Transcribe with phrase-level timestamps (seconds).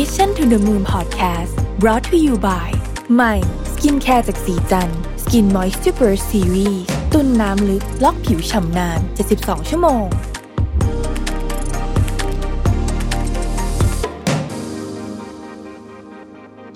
[0.00, 2.68] Mission to the Moon Podcast brought to you by
[3.14, 3.34] ใหม่
[3.72, 4.90] skincare จากศรีจัน
[5.22, 6.82] ทร์ Skin Moisture Burst Series
[7.12, 9.00] ตุนน้ำลึกล็อกผิวฉ่ำนาน
[9.34, 10.04] 72 ชั่วโมง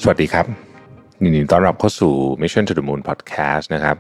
[0.03, 0.47] สวัสดีครับ
[1.23, 3.97] ยินดีต้อนรับเข้าสู่ Mission to the Moon Podcast นะครับ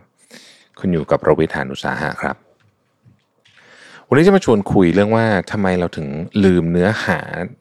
[0.78, 2.47] คุณอยู่กับรวิศ หาญอุตสาหะครับ
[4.10, 6.08] วันนี้จะมาชวนคุยเรื่องว่าทำไมเราถึง
[6.44, 7.20] ลืมเนื้อหา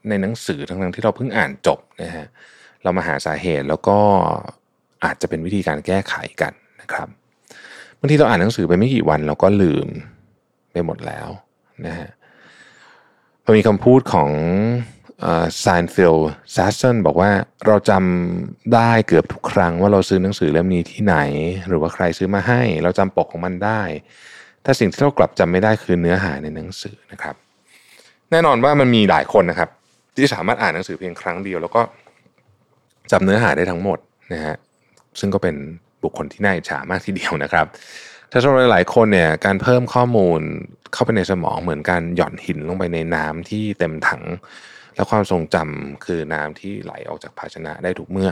[0.10, 2.26] ในหนังสือทั้งๆที่เราเพิ่งอ่านจบนะฮะ
[2.84, 3.98] เรามาหาสาเหตุแล้วก็
[5.04, 7.08] อาจจะเป็นวิธีการแก้ไขกันนะครับ
[8.00, 9.88] บางทีเราอ่านหนังสือไปไม่กี่วันเราก็ลืม
[10.72, 11.28] ไปหมดแล้ว
[11.86, 12.10] นะฮะ
[13.44, 14.32] พอมีคำพูดของ
[15.64, 16.16] ซานฟิล
[16.52, 17.32] แซสเซนบอกว่า
[17.66, 21.18] เราจำได้เกือบทุกครั้งว่าเราซื้อหนังสือเล่มนี้ที่ไหน
[21.68, 23.82] หรือว่าใครซื้อมาให้ เราจำปกของมันได้
[24.68, 27.36] แต่สิ่งที่เรากลับจำไม่ได้คือเนื้อหาในหนังสือนะครับ
[28.32, 29.70] แน่นอนว่ามันมีหลายคนนะครับ
[30.18, 31.82] ที่สามารถอ่านหนังสือเพียงครั้งเดียว แล้วก็
[33.12, 34.00] จำเนื้อหาได้ทั้งหมด
[34.34, 34.56] นะฮะ
[35.20, 35.56] ซึ่งก็เป็น
[36.04, 37.66] บุคคลที่น่าอิจฉามากทีเดียวนะครับ
[38.32, 40.42] ถ้าสำหรับหลายคนเนี่ยการเพิ่มข้อมูล
[40.94, 44.24] เข้าไปในสมองเหมือนการหย่อนหินลงไปในน้ำที่เต็มถัง
[44.96, 48.32] และความทรงจำคือน้ำที่ไหลออกจากภาชนะได้ทุกเมื่อ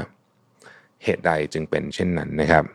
[1.03, 2.65] เหตุใดจึงเป็นเช่นนั้นนะครับ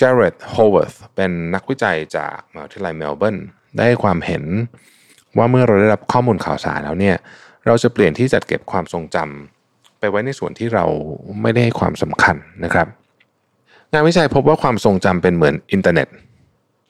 [0.00, 3.36] Jared Horvath เป็นนักวิจัยจากมหาวิทยาลัยเมลเบิร์น
[3.78, 4.44] ได้ความเห็น
[5.36, 7.16] ว่าเมื่อเราได้รับข้อมูลข่าวสารแล้วเนี่ย
[7.66, 10.84] เราจะเปลี่ยนที่จัดเก็บความทรงจำไปไว้ในส่วนที่เรา
[11.42, 12.86] ไม่ได้ให้ความสำคัญนะครับ
[13.92, 16.08] งานวิจัยพบว่าความทรงจำเป็นเหมือนอินเทอร์เน็ต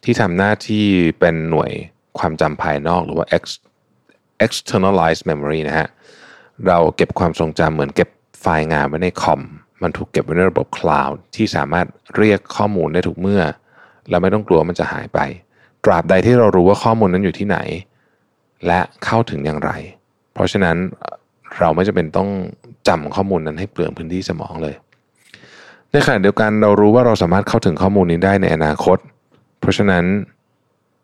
[0.04, 0.84] ที่ทำหน้าที่
[1.20, 1.70] เป็นหน่วย
[2.18, 3.26] ความจำภายนอกหรือว่า
[4.46, 5.88] externalized memory นะฮะ
[6.66, 8.08] เราเก็บความทรงจำเหมือนเก็บ
[8.40, 9.40] ไฟล์งานไว้ในคอม
[9.82, 13.42] มันถูกเก็บไว้ในระบบ cloud ที่สามารถเรียกข้อมูลได้ทุกเมื่อ
[14.10, 15.20] เราไม่ต้องกลัวมันจะหายไป
[15.84, 17.58] ตราบใดที่เรารู้ว่าข้อมูลนั้นอยู่ที่ไหน
[18.66, 19.70] และเข้าถึงอย่างไร
[20.34, 20.76] เพราะฉะนั้น
[21.58, 22.28] เราไม่จำเป็นต้อง
[22.88, 24.74] จำข้อมูลนั้นให้เปลืองพื้นที่สมองเลย
[25.92, 28.98] ในขณะเดียวกันเรารู้ว่าเราสามารถเข้าถึงข้อมูลนี้ได้ในอนาคต
[29.60, 30.04] เพราะฉะนั้น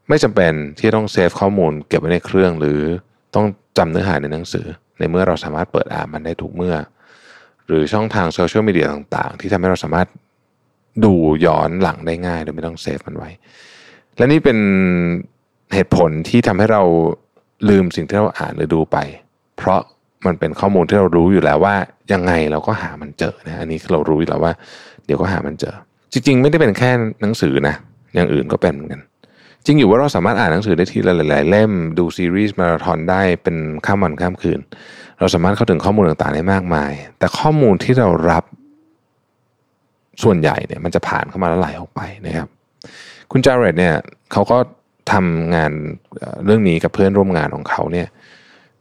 [0.08, 2.80] ไม่จำเป็นที่ต้อง save ข้อมูลเก็บไว้ในเครื่อง หรือ
[3.34, 3.46] ต้อง
[3.78, 4.66] จำเนื้อหาในหนังสือ
[4.98, 6.74] ในเมื่อเราสามารถเปิดอ่านมันได้ทุกเมื่อ
[7.66, 10.08] หรือช่องทางโซเชียลมีเดียต่าง ๆ ที่ทำให้เราสามารถ
[11.04, 11.14] ดู
[11.46, 13.30] ย้อนหลังได้ง่ายโดยไม่ต้องเซฟมันไว้
[14.16, 14.58] และนี่เป็น
[15.74, 16.82] เหตุผลที่ทำให้เรา
[17.68, 18.98] ลืมสิ่งที่เราอ่านหรือดูไป
[19.56, 19.80] เพราะ
[20.26, 21.74] มันเป็นข้อมูลที่เรารู้อยู่แล้วว่า
[22.12, 24.52] ยังไงเราก็หามันเจอนะอันนี้เรารู้อยู่แล้วว่า
[25.06, 25.74] เดี๋ยวก็หามันเจอ
[26.12, 26.90] จริง ๆ ไม่ได้เป็นแค่
[27.22, 27.74] หนังสือนะ
[28.14, 29.00] อย่างอื่นก็เป็นเหมือนกัน
[29.66, 33.56] จริงอยู่ว่าเราสามารถอ่านหนังสือได้ทีละหลาย ๆ เล่มดูซีรีส์มาราธอนได้เป็น
[33.86, 34.60] ข้ามวันข้ามคืน
[35.22, 38.44] เราสามารถเข้าถึงข้อมูลต่างๆได้มากมาย แต่ข้อมูลที่เรารับ
[40.22, 42.48] ส่วนใหญ่เนี่ยมันจะผ่านเข้ามาแล้วไหลออกไปนะครับ
[43.32, 43.94] คุณจาร์เรตเนี่ย
[44.32, 44.58] เขาก็
[45.12, 45.72] ทำงาน
[46.44, 48.06] เรื่องนี้กับเพื่อนร่วมงานของเขาเนี่ย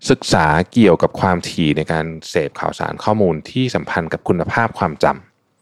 [0.10, 5.06] ศึกษาเกี่ยวกับความถี่ในการเสพข่าวสารข้อมูลที่สัมพันธ์กับคุณภาพความจ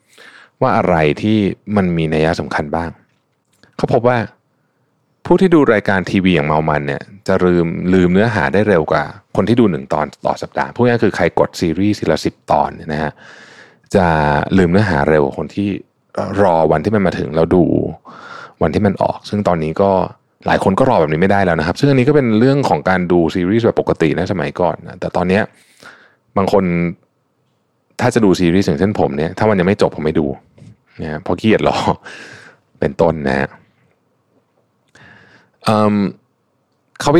[0.01, 1.37] ำว่าอะไรที่
[1.75, 2.89] มันมีนัยสำคัญบ้าง
[3.77, 4.17] เขาพบว่า
[5.25, 9.03] ผู้ที่ดูรายการทีวีอย่างเมามันเนี่ยจะลืมลืมเนื้อหาได้เร็วกว่า
[9.35, 13.11] คนที่ดูหนึ่งตอนต่อสัปดาห์พูดง่ายคือใครกดซีรีส์ทีละสิบตอนเนี่ยนะฮะ
[13.95, 14.05] จะ
[14.57, 15.69] ลืมเนื้อหาเร็วคนที่
[16.41, 17.63] รอวันที่มันมาถึงแล้วดู
[18.61, 19.91] วันที่มันออก ซึ่งตอนนี้ก็
[20.45, 25.39] หลายคนก็รอแบบนี้ไม่ได้แล้วนะครับ ซึ่งอันนี้ก็เป็นเรื่องของการดูซีรีส์แบบปกตินะสมัยก่อนนะแต่ตอนนี้
[26.37, 26.63] บางคน
[28.01, 30.27] ถ้าจะดูซีรีส์อย่างเช่นผมเนี่ยถ้ามันยังไม่จบผมไม่ดู
[31.01, 31.77] นะเพราะเกียดรอ
[32.79, 33.49] เป็นต้นนะฮะ
[37.01, 37.17] เขาไป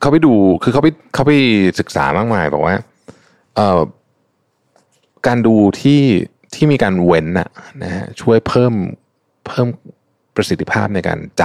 [0.00, 1.32] เขาไปดูคือเขาไปเขาไป
[1.80, 2.74] ศึกษามากมายบอกว่า
[3.54, 3.80] เอ่อ
[5.26, 6.02] การดูที่
[6.54, 7.50] ที่มีการเว้นนะ
[7.82, 8.72] นะฮะช่วยเพิ่ม
[9.46, 9.66] เพิ่ม
[10.34, 11.42] ประสิทธิภาพในการจ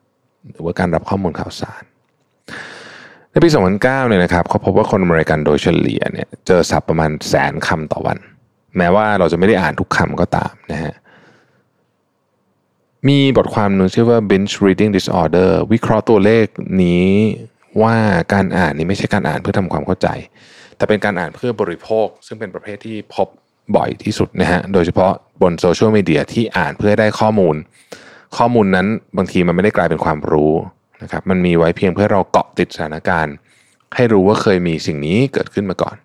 [0.00, 1.82] ำหรือว่าการรับข้อมูลข่าวสาร
[3.30, 3.48] ในปี
[3.78, 8.18] 2009 เนี่ยนะครับเขาพบว่าคนอเมริกันโดยเฉลี่ยเนี่ยเจอศัพท์ประมาณแสนคำต่อวัน
[8.76, 10.94] แม้ว่าเราจะไม่ได้อ่านทุกคำก็ตามนะฮะ
[13.08, 16.46] มีบทความหนึ่งชื่อว่า binge reading disorder วิเคราะห์ตัวเลข
[16.82, 17.08] นี้
[17.82, 17.96] ว่า
[18.32, 20.08] การอ่านนี้ไม่ใช่การอ่านเพื่อทำความเข้าใจ
[20.76, 23.28] แต่เป็นการอ่านเพื่อบริโภค ซึ่งเป็นประเภทที่พบ
[23.76, 25.12] บ่อยที่สุดนะฮะโดยเฉพาะ
[25.42, 27.56] บนโซเชียลมีเดียที่อ่านเพื่อได้ข้อมูล
[28.36, 30.52] ข้อมูลนั้นบางทีมันไม่ได้กลายเป็นความรู้
[31.02, 33.34] นะครับมันมีไว้เพียงเพื่อเราเกาะติดสถานการณ์
[33.94, 35.96] ให้รู้ว่าเคยมีสิ่งนี้เกิดขึ้นมาก่อน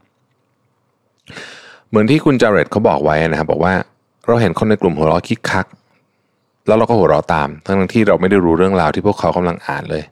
[1.88, 3.74] เหมือนที่คุณจาร์เรตเขาบอกไว้นะครับบอกว่า
[4.28, 5.66] เราเห็นคนในกลุ่มหัวเราะคิกคัก
[6.68, 10.04] แล้วเราก็หัวเราะตาม ทั้งที่เราไม่ได้รู้เรื่องราวที่พวกเขากำลังอ่านเลย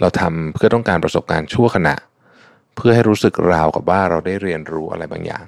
[0.00, 1.94] เราทำเพื่อต้องการประสบการณ์ชั่วขณะ
[2.76, 5.44] เพื่อให้รู้สึกราวกับว่าเราได้เรียนรู้อะไรบางอย่าง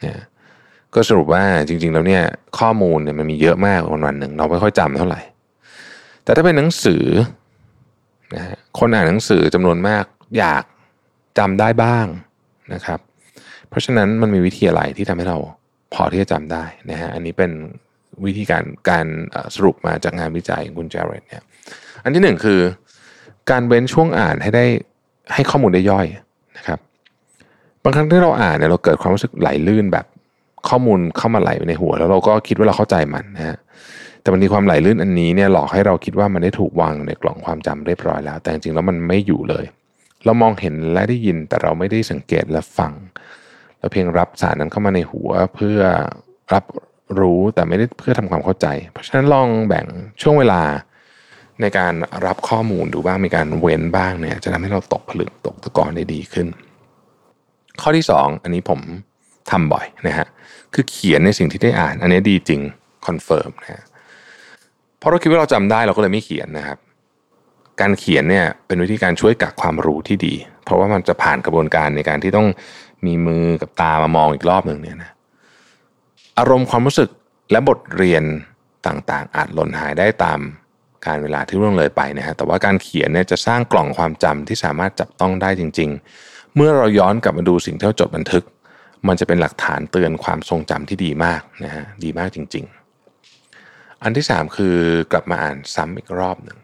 [0.00, 0.20] เนี่ย
[0.94, 2.22] ก็สรุปว่าจริง ๆ แล้วเนี่ย
[2.58, 5.20] ข้อมูลเนี่ยมันมีเยอะมากวันวันหนึ่งเราไม่ค่อยจำเท่าไหร่
[6.24, 7.04] แต่ถ้าเป็นหนังสือ
[8.34, 10.04] นะฮะคนอ่านหนังสือจำนวนมาก
[10.38, 10.64] อยาก
[11.38, 12.06] จำได้บ้าง
[12.74, 13.00] นะครับ
[13.68, 15.38] เพราะฉะนั้นมันมีวิธีอะไรที่ทำให้เรา
[15.94, 17.50] พอที่จะจำได้นะฮะอันนี้เป็น
[18.26, 19.06] วิธีการการ
[19.54, 21.42] สรุปมาจากงานวิจัยของคุณเจเรตเนี่ย
[22.04, 22.60] อันที่หนึ่งคือ
[23.50, 24.64] การเว้นช่วงอ่านให้ได้
[25.34, 26.06] ให้ข้อมูลได้ย่อย
[26.56, 26.78] นะครับ
[27.82, 30.06] บางครั้งที่เราอ่านเนี่ยเราเกิดความรู้สึกไหลลื่นแบบ
[30.68, 33.58] ข้อมูลเข้ามาไหลในหัว แล้วเราก็คิดว่าเราเข้าใจมันนะฮะ
[34.20, 39.64] แต่บางทีความไหลลื่นอันนี้เนี่ยหลอกให้เราคิดว่ามันได้ถูกวางในกล่องความจำเรียบร้อยแล้ว แต่จริงๆแล้วมันไม่อยู่เลย
[40.24, 42.92] เรามองเห็นและได้ยินแต่เราไม่ได้สังเกตและฟัง
[43.78, 45.78] เราเพียงรับสารนั้นเข้ามาในหัวเพื่อ
[46.52, 46.64] รับ
[47.18, 49.86] รู้แต่ไม่ได้เพื่อทำความเข้าใจ เพราะฉะนั้นลองแบ่ง
[50.22, 50.62] ช่วงเวลา
[51.60, 51.94] ในการ
[52.26, 56.46] รับข้อมูลดูบ้างมีการเว้นบ้างเนี่ย จะทำให้เราตกผลึกตกตะกอนได้ดีขึ้น
[57.80, 58.80] ข้อที่ 2 อันนี้ผม
[59.50, 60.26] ทำบ่อยนะฮะ
[60.74, 62.60] คือเขียนในสิ่งที่ได้อ่าน อันนี้ดีจริง
[63.06, 63.84] confirm นะ
[64.98, 66.78] เพราะเราคิดว่าเราจำได้เราก็เลยไม่เขียนนะครับ
[67.80, 70.34] การเขียนเนี่ยเป็นวิธีการช่วยกักความรู้ที่ดี
[70.64, 72.48] เพราะว่ามันจะผ่านกระบวนการในการที่ต้อง
[73.06, 75.10] มีมือกับตามามองอีกรอบหนึ่งเนี่ยนะ
[76.40, 77.10] อารมณ์ความรู้สึก
[77.50, 78.24] และบทเรียน
[78.86, 80.40] ต่างๆ อาจหล่นหายได้ตาม
[81.06, 85.90] การเวลาที่ร่วงเลยไปนะฮะแต่ว่าการเขียนเนี่ยจะสร้างกล่องความจำที่สามารถจับต้องได้จริง
[86.22, 88.44] ๆ เมื่อเราย้อนกลับมาดูสิ่งที่เราจดบันทึก
[89.08, 92.64] มันจะเป็นหลักฐานเตือนความทรงจำที่ดีมากนะฮะดีมากจริง
[93.32, 94.76] ๆ อันที่ 3 คือ
[95.12, 96.58] กลับมาอ่านซ้ำอีกรอบหนึ่ง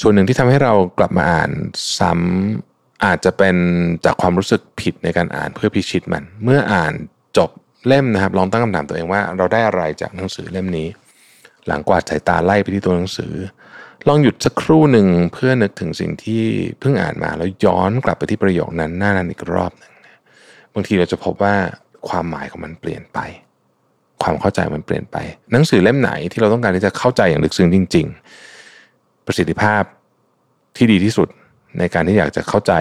[0.00, 1.50] ส่วนหนึ่งที่ทำให้เรากลับมาอ่าน
[1.98, 3.56] ซ้ำอาจจะเป็น
[4.04, 6.94] จากความรู้สึกผิดในการอ่านเพื่อพิชิตมัน เมื่ออ่าน
[7.38, 7.50] จบ
[7.86, 10.88] เล่มนะครับ ลองตั้งคำถามตัวเองว่าเราได้อะไรจากหนังสือเล่มนี้
[11.66, 13.34] หลังกวาดสายตาไล่ไปที่ตัวหนังสือ
[14.08, 16.44] ลองหยุดสักครู่หนึ่งเพื่อนึกถึงสิ่งที่
[16.80, 19.92] เพิ่งอ่านมาแล้วย้อนกลับไปที่ประโยคนั้นหน้านั้นอีกรอบหนึ่ง
[20.74, 21.54] บางทีเราจะพบว่า
[22.08, 23.18] ความหมายของมันเปลี่ยนไป
[24.22, 25.16] ความเข้าใจมันเปลี่ยนไป
[25.52, 28.06] หนังสือเล่มไหนที่เราต้องการที่จะเข้าใจอย่างลึกซึ้งจริง
[28.66, 29.82] ๆ ประสิทธิภาพ
[30.76, 31.28] ที่ดีที่สุด
[31.78, 32.72] ในการที่อยากจะเข้าใจ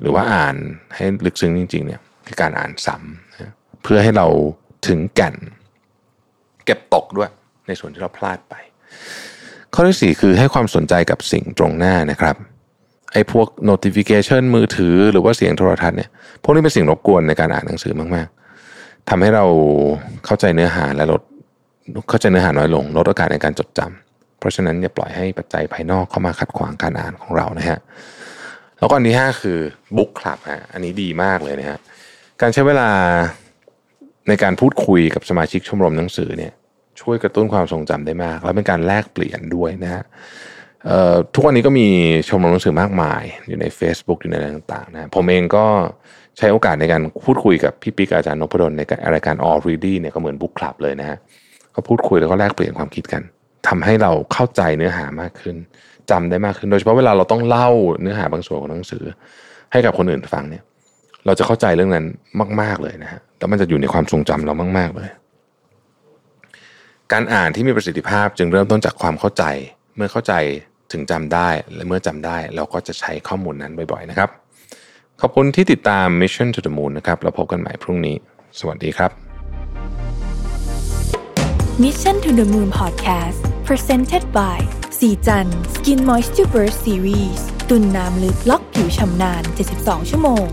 [0.00, 0.56] หรือว่าอ่าน
[0.94, 4.26] ให้ลึกซึ้งจริง ๆ เนี่ยคือการอ่านซ้ำ เพื่อให้เรา
[4.86, 5.34] ถึงแก่น
[6.64, 7.30] เก็บตกด้วย
[7.66, 8.54] ในส่วนที่เราพลาดไป
[9.74, 12.36] ข้อที่สี่คือให้ความสนใจกับสิ่งตรงหน้านะครับ
[13.12, 16.10] ไอ้พวก notification มือถือหรือว่าเสียงโทรทัศน์เนี่ย
[16.42, 18.28] พวกนี้เป็นสิ่งรบกวนในการอ่านหนังสือมาก
[18.68, 19.44] ๆทำให้เรา
[20.24, 21.22] เข้าใจเนื้อหาและลด
[22.08, 27.78] เข้าใจเนื้อหาน้อยลง ลดโอกาสในการจดจำเพราะฉะนั้นอย่าปล่อยให้ปัจจัยภายนอกเข้ามาขัดขวางการอ่านของเรานะฮะ
[28.78, 29.58] แล้วก็อันที่ 5 คือ
[29.96, 31.78] บุ๊กคลับฮะอันนี้ดีมากเลยนะฮะ
[32.40, 32.88] การใช้เวลา
[34.28, 36.52] ในการพูดคุยกับสมาชิกชมรมหนังสือเนี่ย
[37.00, 40.04] ช่วยกระตุ้นความทรงจำได้มาก แล้วเป็นการแลกเปลี่ยนด้วยนะฮะ
[41.34, 41.86] ทุกวันนี้ก็มี
[42.28, 45.64] ชมรมหนังสือมากมาย อยู่ใน Facebook อยู่ในอะไรต่างๆนะผมเองก็
[46.38, 48.82] ใช้โอกาสในการพูดคุยกับพี่ปิ๊กอาจารย์นพดลใน
[49.14, 51.18] รายการ All Ready เนี่ยก็เหมือนบุ๊กคลับเลยนะฮะ
[51.74, 53.22] ก็พูดคุยแล้วก็แลกเปลี่ยนความคิดกัน
[53.68, 55.56] ทำให้เราเข้าใจเนื้อหามากขึ้น
[56.10, 57.70] จำได้มากขึ้น โดยเฉพาะเวลาเราต้องเล่า
[58.00, 59.04] เนื้อหาบางส่วนของหนังสือ
[59.72, 60.62] ให้กับคนอื่นฟังเนี่ย
[61.28, 62.06] เราจะเข้าใจเรื่องนั้น
[62.60, 65.08] มาก ๆเลยนะฮะแล้วมันจะอยู่ในความทรงจำเรามาก ๆเลย
[67.12, 69.44] การอ่านที่มีประสิทธิภาพจึงเริ่มต้นจากความเข้าใจ
[69.96, 70.34] เมื่อเข้าใจ
[70.92, 74.28] ถึงจำได้และเมื่อจำได้ เราก็จะใช้ข้อมูลนั้นบ่อยๆนะครับ
[75.20, 78.16] ขอบคุณที่ติดตาม Mission to the Moon นะครับเราพบกันใหม่พรุ่งนี้
[78.58, 79.10] สวัสดีครับ
[81.82, 84.58] Mission to the Moon Podcast Presented by
[84.98, 89.42] สีจัน Skin Moisture Burst Series ตุนน้ำลึกล็อกผิวชำนาน
[89.76, 90.48] 72 ชั่วโมง